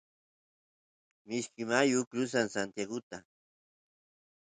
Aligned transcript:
mishki 1.27 1.61
mayu 1.69 1.99
crusan 2.09 2.47
santiaguta 2.55 3.17